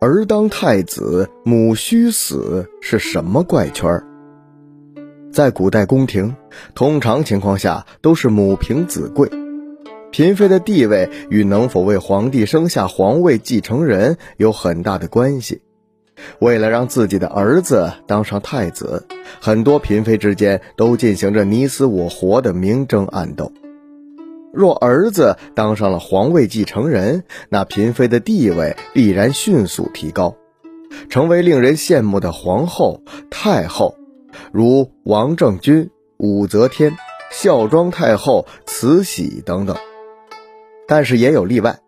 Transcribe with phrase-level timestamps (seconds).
[0.00, 4.04] 儿当太子，母须死是什么怪圈儿？
[5.32, 6.34] 在古代宫廷，
[6.74, 9.30] 通常情况下都是母凭子贵，
[10.12, 15.62] 嫔妃的地位与能否为皇帝生下皇位继承人有很大的关系。
[16.40, 19.06] 为了让自己的儿子当上太子，
[19.40, 23.52] 很多嫔妃之间都进行着你死我活的明争暗斗。
[24.56, 30.34] 若儿子当上了皇位继承人，那嫔妃的地位必然迅速提高，
[31.10, 33.96] 成为令人羡慕的皇后、太后，
[34.52, 36.96] 如王政君、武则天、
[37.30, 39.76] 孝庄太后、慈禧等等。
[40.88, 41.78] 但是也有例外，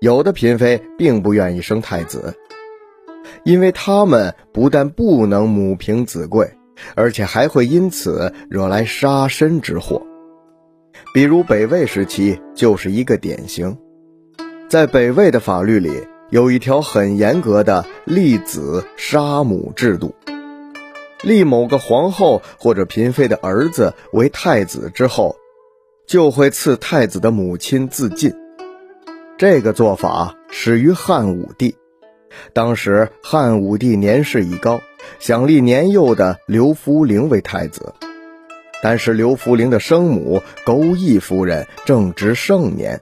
[0.00, 2.34] 有的嫔妃并不愿意生太子，
[3.44, 6.50] 因为他们不但不能母凭子贵，
[6.96, 10.02] 而且还会因此惹来杀身之祸。
[11.12, 13.76] 比如北魏时期就是一个典型，
[14.68, 15.90] 在北魏的法律里
[16.30, 20.14] 有一条很严格的立子杀母制度，
[21.22, 25.34] 立某个皇后或者嫔妃的儿子为太子之后，
[26.06, 28.32] 就会赐太子的母亲自尽。
[29.36, 31.74] 这个做法始于汉武帝，
[32.52, 34.80] 当时汉武帝年事已高，
[35.18, 37.92] 想立年幼的刘弗陵为太子。
[38.82, 43.00] 但是刘弗陵的生母钩弋夫人正值盛年，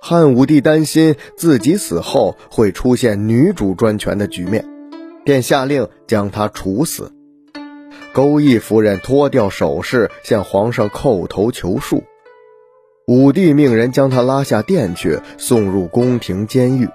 [0.00, 4.64] 汉武帝担心自己死后会出现女主专权的局面，
[5.24, 7.12] 便下令将她处死。
[8.12, 12.02] 钩弋夫人脱掉首饰向皇上叩头求恕，
[13.06, 16.88] 武帝命人将她拉下殿去，送入宫廷监狱。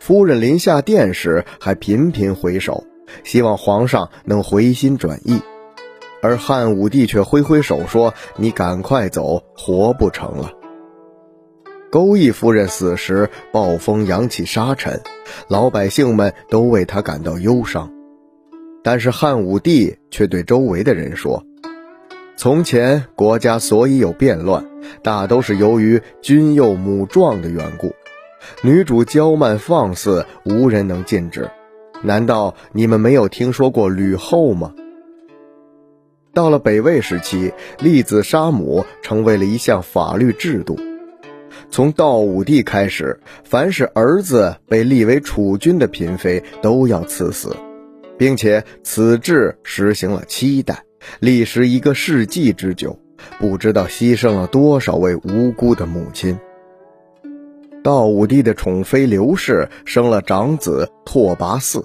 [0.00, 2.84] 夫人临下殿时还频频回首，
[3.24, 5.40] 希望皇上能回心转意。
[6.22, 10.52] 而汉武帝却挥挥手说：“你赶快走，活不成了。”
[11.90, 15.02] 钩弋夫人死时，暴风扬起沙尘，
[15.48, 17.92] 老百姓们都为她感到忧伤。
[18.84, 21.44] 但是汉武帝却对周围的人说
[22.36, 24.64] ：“从前国家所以有变乱，
[25.02, 27.92] 大都是由于君幼母壮的缘故，
[28.62, 31.50] 女主娇慢放肆，无人能禁止。
[32.02, 34.72] 难道你们没有听说过吕后吗？”
[36.34, 40.78] 到了北魏时期，立子杀母成为了一项法律制度。
[41.70, 47.54] 从道武帝开始，凡是儿子被立为储君的嫔妃都要赐死，
[48.18, 50.82] 并且此制实行了七代，
[51.20, 52.98] 历时一个世纪之久，
[53.38, 56.38] 不知道牺牲了多少位无辜的母亲。
[57.82, 61.84] 道武帝的宠妃刘氏生了长子拓跋嗣。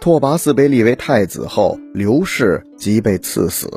[0.00, 3.68] 拓跋嗣被立为太子后，刘氏即被赐死。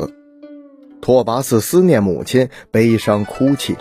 [1.01, 3.75] 拓跋嗣思念母亲，悲伤哭泣。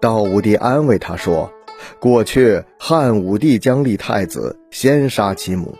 [0.00, 1.50] 道武帝安慰他说
[2.00, 5.74] ：“过去汉武帝将立太子，先杀其母。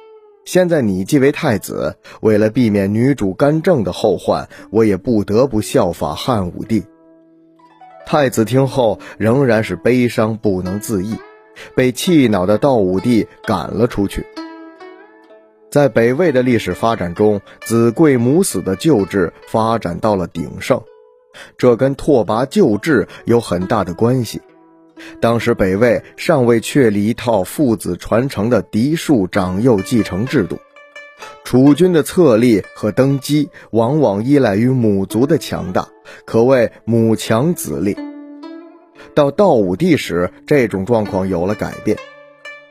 [0.45, 6.85] 现在你继为太子，为了避免女主干政的后患，我也不得不效法汉武帝。”
[8.07, 11.15] 太子听后仍然是悲伤不能自抑，
[11.75, 14.25] 被气恼的道武帝赶了出去。
[15.71, 20.83] 在北魏的历史发展中，子贵母死的旧制发展到了鼎盛，
[21.59, 24.41] 这跟拓跋旧制有很大的关系。
[25.21, 30.59] 当时北魏尚未确立一套父子传承的嫡庶长幼继承制度，
[31.45, 35.89] 储君的册立和登基往往依赖于母族的强大，
[36.25, 37.97] 可谓母强子立。
[39.15, 41.99] 到道武帝时，这种状况有了改变。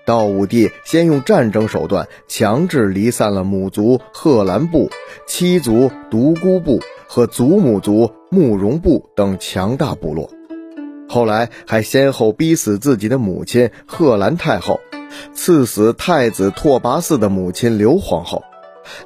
[0.08, 4.90] 道武帝先用战争手段强制离散了母族贺兰部、
[5.28, 6.80] 妻族独孤部
[7.10, 10.30] 和祖母族慕容部等强大部落，
[11.10, 14.80] 后来还先后逼死自己的母亲贺兰太后，
[15.34, 18.42] 赐死太子拓跋嗣的母亲刘皇后。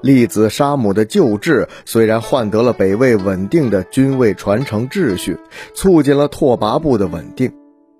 [0.01, 5.35] 立子杀母的旧制虽然换得了北魏稳定的君位传承秩序，
[5.73, 7.51] 促进了拓跋部的稳定。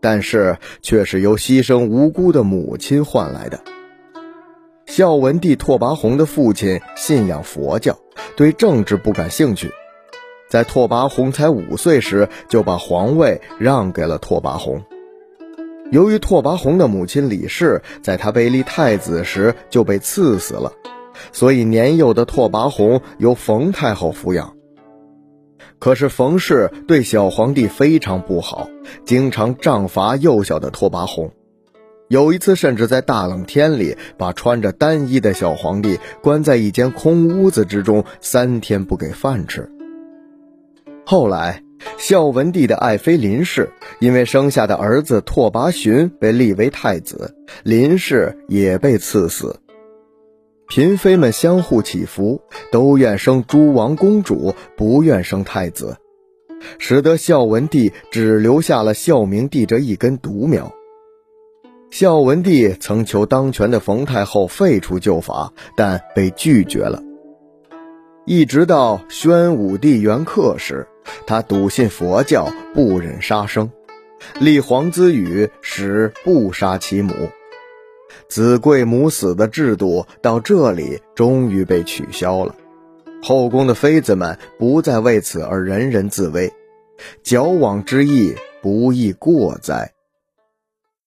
[0.01, 3.61] 但是却是由牺牲无辜的母亲换来的。
[4.87, 7.97] 孝文帝拓跋宏的父亲信仰佛教，
[8.35, 9.72] 对政治不感兴趣，
[10.49, 14.84] 在拓跋宏才五岁时就把皇位让给了拓跋宏。
[15.91, 20.73] 由于拓跋宏的母亲李氏在他被立太子时就被赐死了，
[21.31, 24.55] 所以年幼的拓跋宏由冯太后抚养。
[25.81, 28.69] 可是冯氏对小皇帝非常不好，
[29.03, 31.33] 经常杖罚幼小的拓跋宏。
[32.07, 39.72] 有一次，甚至在大冷天里，把穿着单衣的小皇帝关在一间空屋子之中，三天不给饭吃。
[41.03, 41.63] 后来，
[41.97, 49.59] 孝文帝的爱妃林氏，因为生下的儿子拓跋寻被立为太子，林氏也被赐死。
[50.72, 55.97] 嫔妃们相互祈福，都愿生诸王公主，不愿生太子，
[56.79, 60.72] 使得孝文帝只留下了孝明帝这一根独苗。
[61.90, 67.03] 孝文帝曾求当权的冯太后废除旧法，但被拒绝了。
[68.26, 70.88] 一直到宣武帝元恪时，
[71.28, 73.70] 他笃信佛教，不忍杀生，
[74.40, 77.14] 立皇子宇使不杀其母。
[78.31, 82.55] 子贵母死的制度到这里终于被取消了，
[83.22, 86.49] 后宫的妃子们不再为此而人人自危，
[87.23, 89.91] 矫枉之意不亦过哉？